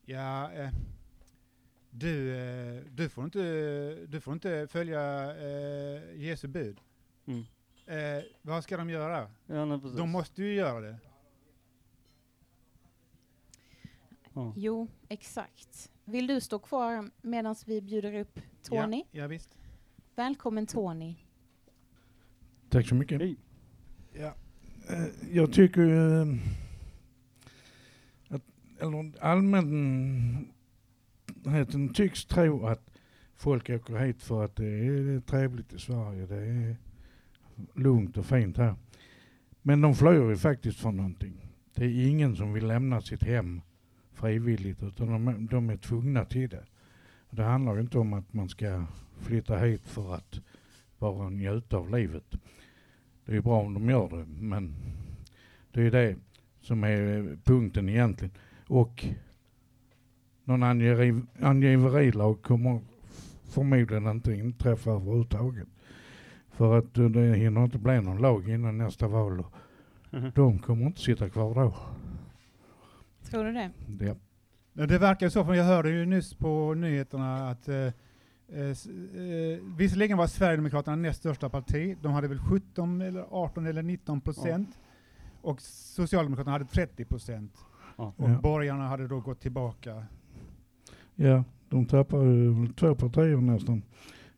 [0.06, 0.70] ja, eh,
[1.90, 3.42] du, eh, du, får inte,
[4.08, 6.80] du får inte följa eh, Jesu bud.
[7.26, 7.44] Mm.
[7.86, 9.32] Eh, vad ska de göra?
[9.46, 9.80] Ja, nej.
[9.98, 10.98] De måste ju göra det.
[14.34, 14.54] Ja.
[14.56, 15.92] Jo, exakt.
[16.12, 18.98] Vill du stå kvar medan vi bjuder upp Tony?
[19.12, 19.58] Ja, ja visst.
[20.16, 21.16] Välkommen Tony.
[22.70, 23.22] Tack så mycket.
[23.22, 23.36] Hej.
[24.14, 24.36] Ja.
[24.90, 26.28] eh, Jag tycker ju eh,
[28.30, 28.42] att
[28.80, 30.50] eller allmänheten
[31.94, 32.90] tycks tro att
[33.36, 36.26] folk åker hit för att det är trevligt i Sverige.
[36.26, 36.76] Det är
[37.76, 38.76] lugnt och fint här.
[39.62, 41.48] Men de flyr ju faktiskt från någonting.
[41.74, 43.62] Det är ingen som vill lämna sitt hem
[44.14, 46.64] frivilligt utan de, de är tvungna till det.
[47.30, 48.86] Det handlar inte om att man ska
[49.20, 50.40] flytta hit för att
[51.00, 52.36] bara njuta av livet.
[53.26, 54.76] Det är bra om de gör det, men
[55.72, 56.16] det är det
[56.62, 58.34] som är punkten egentligen.
[58.68, 59.06] Och
[60.44, 62.80] någon angiveri- angiverilag kommer
[63.44, 65.68] förmodligen inte inträffa överhuvudtaget.
[66.52, 69.40] För att eh, det hinner inte bli någon lag innan nästa val.
[69.40, 69.54] Och
[70.14, 70.32] Mhm.
[70.36, 71.74] de kommer inte sitta kvar då.
[73.32, 73.72] Tror du det?
[73.88, 74.18] Det,
[74.74, 77.92] Ja, Det verkar ju så, för jag hörde ju nyss på nyheterna att eh, eh,
[78.54, 81.98] eh, visserligen var Sverigedemokraterna näst största parti.
[82.02, 84.80] De hade väl 17 eller 18 eller 19 procent.
[85.42, 87.58] Och Socialdemokraterna hade 30 procent.
[87.98, 88.14] Ja.
[88.18, 88.40] Och Ja.
[88.42, 90.06] borgarna hade då gått tillbaka.
[91.16, 93.82] ja, de tappar ju två partier nästan.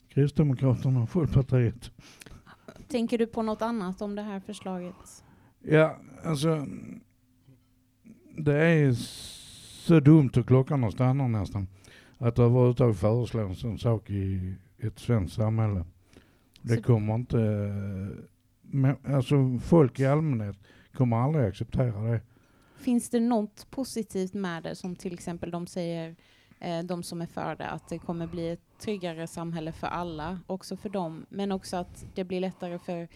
[0.09, 1.91] Kristdemokraterna och Folkpartiet.
[2.87, 5.23] Tänker du på något annat om det här förslaget?
[5.59, 6.67] Ja, alltså.
[8.43, 8.91] Det är
[9.85, 11.67] så dumt och klockan stannar nästan.
[12.17, 15.85] Att överhuvudtaget föreslå en sån sak i ett svenskt samhälle.
[16.61, 17.37] Det kommer inte...
[18.61, 20.57] Men, alltså folk i allmänhet
[20.93, 22.21] kommer aldrig acceptera det.
[22.77, 26.15] Finns det något positivt med det som till exempel de säger,
[26.59, 30.39] eh, de som är för det, att det kommer bli ett tryggare samhälle för alla,
[30.47, 33.07] också för dem, men också att det blir lättare för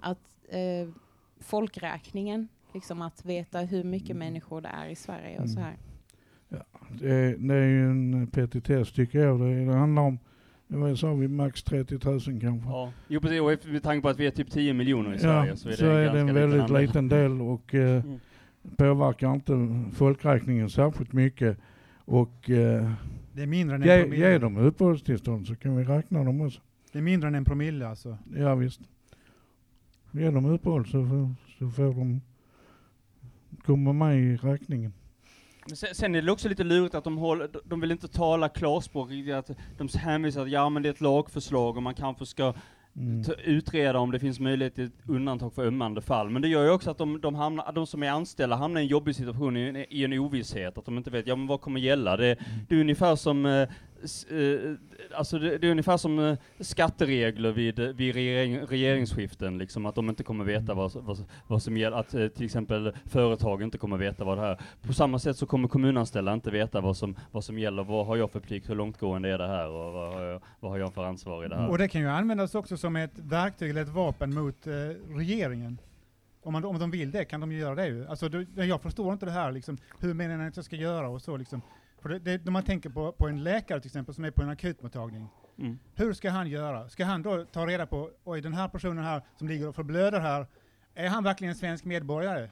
[0.00, 0.18] att
[0.48, 0.94] eh,
[1.40, 5.76] folkräkningen, liksom att veta hur mycket människor det är i Sverige och så här.
[7.00, 9.40] Det är, det är ju en petitess tycker jag.
[9.40, 10.18] Det, det handlar om,
[10.66, 12.48] vad sa vi, max 30 000 kanske.
[12.68, 12.92] Ja.
[13.08, 15.56] Jo precis, och med tanke på att vi är typ 10 miljoner i Sverige Ja,
[15.56, 16.82] så är det, så är det en väldigt andel.
[16.82, 18.04] liten del och eh,
[18.64, 18.76] Mm.
[18.76, 21.58] påverkar inte folkräkningen särskilt mycket.
[22.04, 22.90] Och eh,
[23.32, 24.30] Det är mindre än en ge, promille.
[24.32, 26.60] ge dem uppehållstillstånd så kan vi räkna dem också.
[26.92, 28.18] Det är mindre än en promille alltså.
[28.36, 28.80] Ja visst.
[30.12, 32.20] Ge dem uppehåll så får, så får de
[33.66, 34.92] komma med i räkningen.
[35.74, 39.10] Sen, sen är det också lite lurigt att de, håller, de vill inte tala klarspråk,
[39.34, 42.54] att de hänvisar att ja men det är ett lagförslag och man kanske ska
[42.96, 43.24] Mm.
[43.44, 46.30] utreda om det finns möjlighet till ett undantag för ömmande fall.
[46.30, 48.84] Men det gör ju också att de, de, hamnar, de som är anställda hamnar i
[48.84, 51.60] en jobbig situation, i en, i en ovisshet, att de inte vet, ja men vad
[51.60, 52.16] kommer gälla?
[52.16, 52.36] Det,
[52.68, 53.68] det är ungefär som, eh,
[54.02, 54.74] Eh,
[55.14, 59.94] alltså det, det är ungefär som eh, skatteregler vid, eh, vid regering, regeringsskiften, liksom att
[59.94, 63.96] de inte kommer veta vad, vad, vad som gäller, att till exempel företag inte kommer
[63.96, 67.44] veta vad det här På samma sätt så kommer kommunanställda inte veta vad som, vad
[67.44, 70.22] som gäller, vad har jag för plikt, hur långtgående är det här och vad har
[70.22, 71.68] jag, vad har jag för ansvar i det här?
[71.68, 74.72] Och det kan ju användas också som ett verktyg eller ett vapen mot eh,
[75.16, 75.78] regeringen.
[76.44, 78.06] Om, man, om de vill det kan de ju göra det ju.
[78.06, 81.08] Alltså, du, jag förstår inte det här, liksom, hur menar ni att jag ska göra
[81.08, 81.36] och så.
[81.36, 81.62] Liksom.
[82.02, 84.42] För det, det, när man tänker på, på en läkare till exempel som är på
[84.42, 85.28] en akutmottagning.
[85.58, 85.78] Mm.
[85.94, 86.88] Hur ska han göra?
[86.88, 90.20] Ska han då ta reda på, oj den här personen här som ligger och förblöder
[90.20, 90.46] här,
[90.94, 92.50] är han verkligen en svensk medborgare?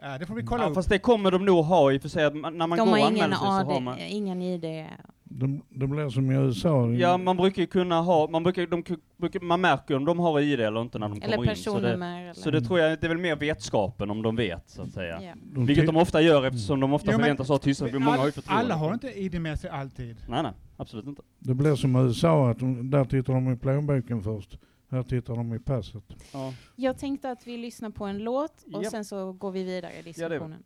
[0.00, 0.74] Ja, det får vi kolla Ja, upp.
[0.74, 3.06] fast det kommer de nog ha i och för sig, när man De går och
[3.06, 3.98] anmäler sig så har man...
[3.98, 4.86] ingen ID.
[5.34, 6.88] Det, det blir som i USA.
[6.90, 10.60] Ja, man brukar ju kunna ha, man brukar, de, man märker om de har ID
[10.60, 11.56] eller inte när de Eller kommer in.
[11.56, 14.70] Så det, eller- så det tror jag, det är väl mer vetskapen om de vet,
[14.70, 15.34] så att säga.
[15.54, 18.26] De Vilket de ofta gör eftersom de ofta Jo, förväntas ha tystnad, för många har
[18.26, 18.60] ju förtroende.
[18.64, 20.16] alla har inte ID med sig alltid.
[20.28, 21.22] Nej, nej, absolut inte.
[21.38, 24.58] Det blir som i USA, att de, där tittar de i plånboken först.
[24.90, 26.04] Här tittar de i passet.
[26.32, 26.52] Ja.
[26.76, 28.90] Jag tänkte att vi lyssnar på en låt och Japp.
[28.90, 30.62] sen så går vi vidare i diskussionen.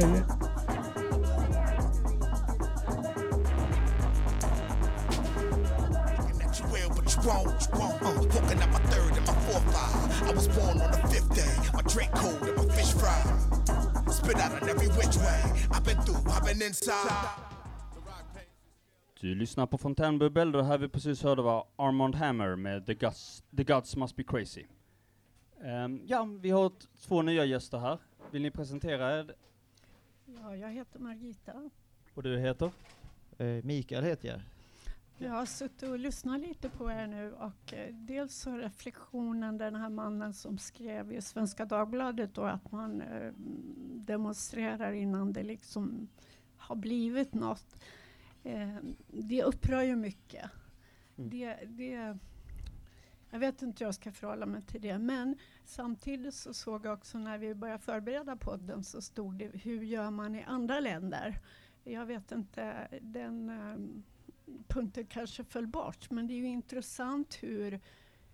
[0.00, 0.73] Ja,
[7.24, 8.02] you won't.
[8.02, 10.28] Uh, poking at my third and my fourth eye.
[10.28, 11.54] I was born on the fifth day.
[11.72, 14.12] My drink cold and my fish fried.
[14.12, 15.40] Spit out on every which way.
[15.70, 17.28] I've been through, I've been inside.
[19.20, 23.42] Du lyssnar på Fontänbubbel, det här vi precis hörde var Armand Hammer med The Guts,
[23.56, 24.64] The Gods Must Be Crazy.
[25.62, 26.72] Ehm, ja, vi har
[27.06, 27.98] två nya gäster här.
[28.30, 29.34] Vill ni presentera er?
[30.26, 31.70] Ja, jag heter Margita.
[32.14, 32.70] Och du heter?
[33.38, 34.40] Eh, Mikael heter jag.
[35.18, 39.74] Jag har suttit och lyssnat lite på er nu och eh, dels så reflektionen den
[39.74, 43.32] här mannen som skrev i Svenska Dagbladet då att man eh,
[43.94, 46.08] demonstrerar innan det liksom
[46.56, 47.76] har blivit något.
[48.42, 48.76] Eh,
[49.08, 50.50] det upprör ju mycket.
[51.16, 51.30] Mm.
[51.30, 52.18] Det, det,
[53.30, 56.92] jag vet inte hur jag ska förhålla mig till det men samtidigt så såg jag
[56.92, 61.40] också när vi började förbereda podden så stod det hur gör man i andra länder?
[61.84, 63.50] Jag vet inte, den
[64.68, 66.10] punkten kanske föll bort.
[66.10, 67.80] Men det är ju intressant hur,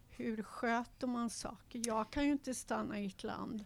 [0.08, 1.82] hur sköter man saker.
[1.84, 3.64] Jag kan ju inte stanna i ett land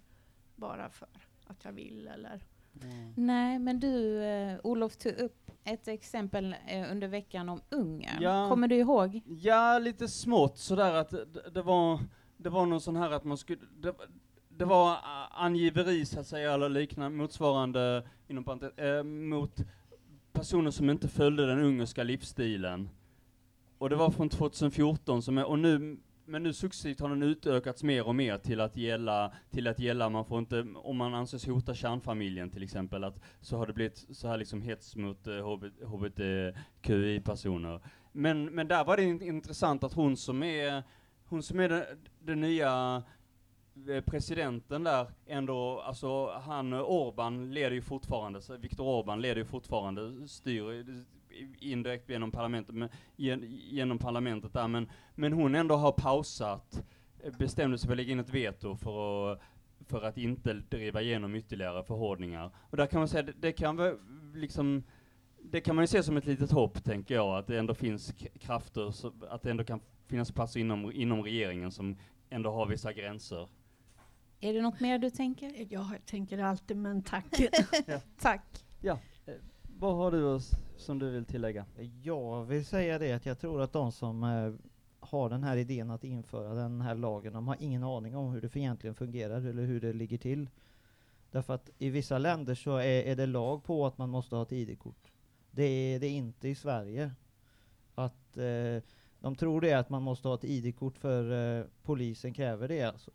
[0.57, 1.09] bara för
[1.47, 2.43] att jag vill eller
[3.15, 8.23] Nej, men du, eh, Olof, tog upp ett exempel eh, under veckan om Ungern.
[8.23, 8.49] Ja.
[8.49, 9.21] Kommer du ihåg?
[9.27, 12.01] Ja, lite smått sådär att det, det var,
[12.37, 13.95] det var någon sån här att man skulle, det,
[14.49, 14.99] det var
[15.31, 19.61] angiveri så att säga, eller liknande, motsvarande, inom parentes, eh, mot
[20.45, 22.89] personer som inte följde den ungerska livsstilen.
[23.79, 27.83] Och det var från 2014, som är, och nu, men nu successivt har den utökats
[27.83, 31.47] mer och mer till att gälla, till att gälla, man får inte, om man anses
[31.47, 35.59] hota kärnfamiljen till exempel, att så har det blivit så här liksom hets mot eh,
[35.87, 37.81] hbtqi-personer.
[38.13, 40.83] Men, men där var det in, intressant att hon som är,
[41.25, 41.85] hon som är den,
[42.21, 43.03] den nya
[43.89, 49.45] Eh, presidenten där ändå, alltså han eh, Orban leder ju fortfarande, Viktor Orban leder ju
[49.45, 55.93] fortfarande, styr eh, indirekt genom parlamentet, men, genom parlamentet där, men, men hon ändå har
[55.93, 56.85] pausat,
[57.39, 59.41] bestämde sig för att lägga in ett veto för att
[59.89, 62.51] för att inte driva igenom ytterligare förhårdningar.
[62.71, 63.97] Och där kan man säga, det, det kan väl
[64.35, 64.83] liksom,
[65.43, 68.15] det kan man ju se som ett litet hopp, tänker jag, att det ändå finns
[68.41, 71.97] krafter, så, att det ändå kan finnas plats inom, inom regeringen som
[72.31, 73.49] ändå har vissa gränser.
[74.41, 75.73] Är det något mer du tänker?
[75.73, 77.27] Jag tänker alltid, men tack.
[78.21, 78.65] Tack.
[78.81, 79.35] Ja, eh,
[79.79, 80.41] vad har du
[80.77, 81.67] som du vill tillägga?
[82.03, 84.53] Jag vill säga det att jag tror att de som eh,
[85.01, 88.41] har den här idén att införa den här lagen, de har ingen aning om hur
[88.41, 90.51] det egentligen fungerar eller hur det ligger till.
[91.31, 94.43] Därför att i vissa länder så är, är det lag på att man måste ha
[94.43, 95.13] ett ID-kort.
[95.51, 97.11] Det är det inte i Sverige.
[97.95, 98.83] Att eh,
[99.21, 102.83] de tror det är att man måste ha ett ID-kort för eh, polisen kräver det
[102.83, 103.11] alltså.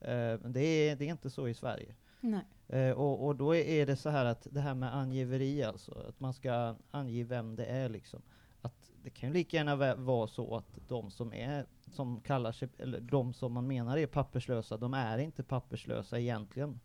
[0.00, 1.94] Eh, men det är, det är inte så i Sverige.
[2.20, 2.44] Nej.
[2.68, 6.20] Eh, och, och då är- det så här att det här med angiveri alltså, att
[6.20, 8.22] man ska ange vem det är liksom.
[8.62, 12.68] Att det kan ju lika gärna vara så att de som är, som kallar sig,
[12.78, 16.80] eller de som man menar är papperslösa, de är inte papperslösa egentligen.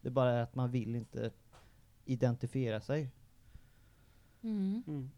[0.00, 1.30] Det är bara att man vill inte
[2.04, 3.10] identifiera sig.
[4.42, 4.82] Mm.
[4.86, 5.10] Mm.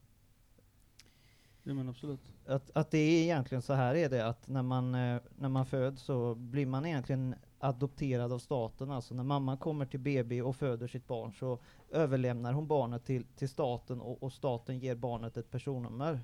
[1.65, 2.21] Ja men absolut.
[2.47, 5.67] Att, att det är egentligen så här är det att när man, eh, när man
[5.67, 8.91] föds så blir man egentligen adopterad av staten.
[8.91, 11.59] Alltså när mamman kommer till BB och föder sitt barn så
[11.91, 16.21] överlämnar hon barnet till, till staten och, och staten ger barnet ett personnummer.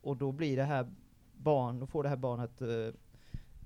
[0.00, 0.90] Och då blir det här
[1.36, 3.00] barn, då får det här barnet eh,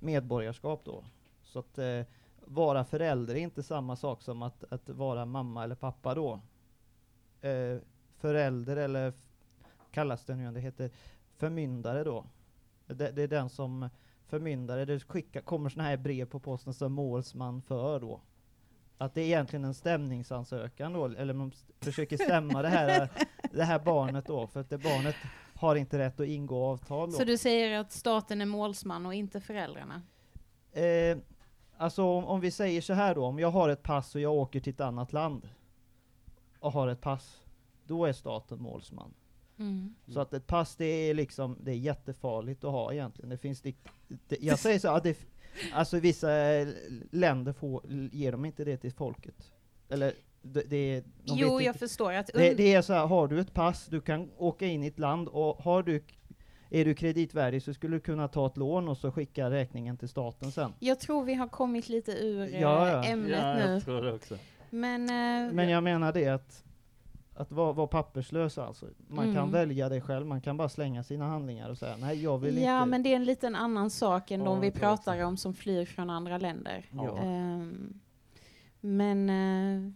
[0.01, 1.05] medborgarskap då.
[1.43, 2.01] Så att eh,
[2.45, 6.41] vara förälder är inte samma sak som att, att vara mamma eller pappa då.
[7.41, 7.79] Eh,
[8.17, 9.13] förälder eller
[9.95, 10.91] kallas det nu, det heter
[11.37, 12.27] förmyndare då.
[12.87, 13.89] Det, det är den som
[14.27, 18.21] förmyndare, det skickar, kommer såna här brev på posten som målsman för då.
[18.99, 23.09] Att det är egentligen en stämningsansökan då, eller man försöker stämma det här,
[23.53, 25.17] det här barnet då, för att det barnet
[25.55, 27.17] har inte rätt att ingå avtal då.
[27.17, 30.03] Så du säger att staten är målsman och inte föräldrarna?
[30.73, 31.19] Eh,
[31.77, 34.33] alltså om, om vi säger så här då, om jag har ett pass och jag
[34.33, 35.49] åker till ett annat land
[36.59, 37.45] och har ett pass,
[37.87, 39.15] då är staten målsman.
[39.59, 39.95] Mm.
[40.09, 43.31] Så att ett pass det är liksom, det är jättefarligt att ha egentligen.
[43.31, 43.75] Det finns, det,
[44.29, 45.19] det, jag säger så, att det,
[45.73, 46.69] alltså vissa eh,
[47.11, 47.83] länder får,
[48.13, 49.53] ger de inte det till folket.
[49.89, 51.05] Eller det, det, de
[51.37, 54.31] Jo, jag förstår att Det, det är så här, har du ett pass, du kan
[54.37, 56.05] åka in i ett land och har du,
[56.71, 60.09] är du kreditvärdig så skulle du kunna ta ett lån och så skicka räkningen till
[60.09, 60.73] staten sen.
[60.79, 63.05] jag tror vi har kommit lite ur eh, Ja, ja.
[63.05, 63.73] ämnet Ja, nu.
[63.73, 64.39] jag tror det också.
[64.71, 66.65] Men, eh, Men jag menar det att,
[67.37, 68.87] att vara, vara papperslös alltså.
[69.09, 69.51] Man kan Mm.
[69.51, 72.79] välja det själv, man kan bara slänga sina handlingar och säga nej jag vill ja,
[72.79, 72.91] inte.
[72.91, 75.85] men det är en liten annan sak än Ja, de vi pratar om som flyr
[75.85, 76.85] från andra länder.
[76.93, 77.19] Ja.
[77.19, 78.01] Ehm,
[78.81, 79.93] men, eh,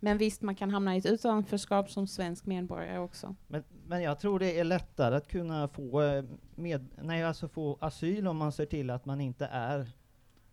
[0.00, 3.34] men visst, man kan hamna i ett utanförskap som svensk medborgare också.
[3.46, 6.24] Men, men jag tror det är lättare att kunna få, eh,
[6.54, 9.88] med, nej, alltså få asyl om man ser till att man inte är,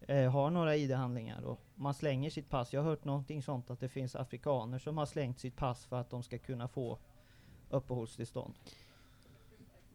[0.07, 1.41] eh, har några ID-handlingar.
[1.45, 2.73] Och man slänger sitt pass.
[2.73, 5.95] Jag har hört någonting sånt att det finns afrikaner som har slängt sitt pass för
[5.99, 6.97] att de ska kunna få
[7.69, 8.53] uppehållstillstånd.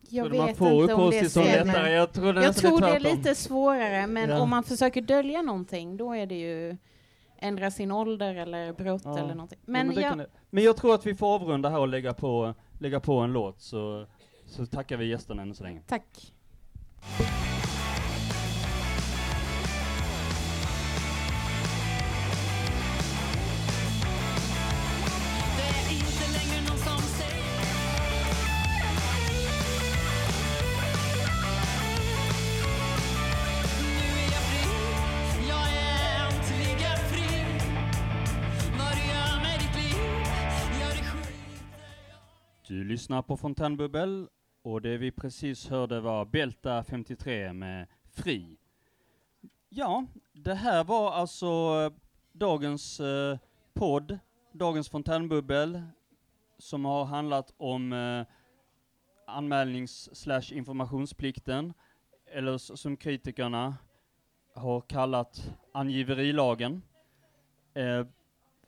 [0.09, 1.65] Jag man vet får inte om det stämmer.
[1.65, 1.93] lättare?
[1.93, 4.41] Jag tror det jag tror det är lite svårare, men Ja.
[4.41, 6.77] om man försöker dölja någonting, då är det ju
[7.39, 9.19] ändra sin ålder eller brott Ja.
[9.19, 9.59] eller någonting.
[9.65, 10.27] Ja, Men, men, det jag, det.
[10.51, 13.61] men jag tror att vi får avrunda här och lägga på, lägga på en låt,
[13.61, 14.07] så,
[14.47, 15.83] så tackar vi gästerna än så länge.
[15.87, 16.33] tack.
[43.11, 44.29] Lyssnar på Fontänbubbel
[44.63, 48.57] och det vi precis hörde var Belta 53 med Fri.
[49.69, 51.93] Ja, det här var alltså eh,
[52.33, 53.39] dagens eh,
[53.75, 54.19] podd,
[54.53, 55.83] dagens Fontänbubbel,
[56.59, 58.27] som har handlat om eh,
[59.27, 61.73] anmälnings informationsplikten,
[62.27, 63.77] eller som kritikerna
[64.55, 66.83] har kallat angiverilagen.
[67.75, 68.07] Eh,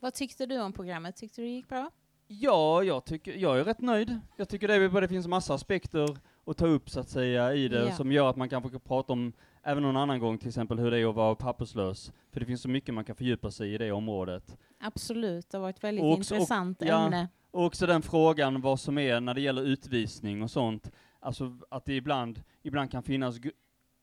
[0.01, 1.17] Vad tyckte du om programmet?
[1.17, 1.91] Tyckte du det gick bra?
[2.27, 4.19] Ja, jag, tycker, jag är rätt nöjd.
[4.37, 6.17] Jag tycker det, det finns massa aspekter
[6.47, 7.93] att ta upp så att säga i det Ja.
[7.97, 10.91] som gör att man kan få prata om även någon annan gång till exempel hur
[10.91, 12.13] det är att vara papperslös.
[12.33, 14.57] För det finns så mycket man kan fördjupa sig i det området.
[14.81, 17.29] Absolut, det varit ett väldigt Och också- intressant och- ja, ämne.
[17.51, 20.91] Och också den frågan vad som är när det gäller utvisning och sånt.
[21.21, 23.53] Alltså att det ibland, ibland kan finnas gr-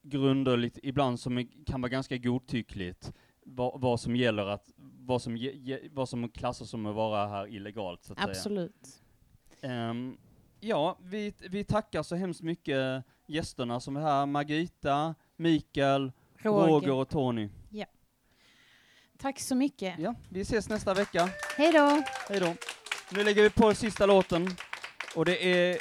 [0.02, 3.12] grunder, lite, ibland som är, kan vara ganska godtyckligt.
[3.42, 7.26] Vad, vad som gäller att, vad som, ge, ge, vad som klassas som att vara
[7.26, 8.30] här illegalt så att säga.
[8.30, 9.02] Absolut.
[9.60, 10.16] Ehm,
[10.60, 14.26] ja, vi, vi tackar så hemskt mycket gästerna som är här.
[14.26, 16.66] Margita, Mikael, Roger.
[16.66, 17.48] Roger, och Tony.
[17.70, 17.86] Ja.
[19.18, 19.98] Tack så mycket.
[19.98, 21.28] Ja, vi ses nästa vecka.
[21.56, 22.02] Hej då!
[22.28, 22.54] Hej då.
[23.12, 24.48] Nu lägger vi på sista låten.
[25.16, 25.78] Och det är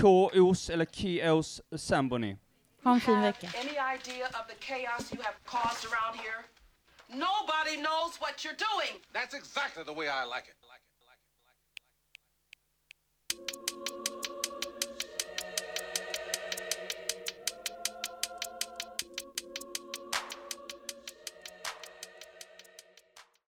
[0.00, 2.36] KOs, eller Kios Sambony.
[2.84, 3.46] Ha en fin vecka.
[3.46, 6.44] Any idea of the chaos you have caused around here?
[7.10, 9.00] Nobody knows what you're doing.
[9.12, 10.54] That's exactly the way I like it.